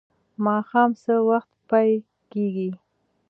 [0.45, 1.89] ماښام څه وخت پای
[2.31, 2.69] کیږي؟